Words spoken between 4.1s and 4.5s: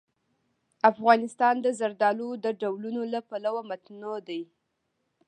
دی.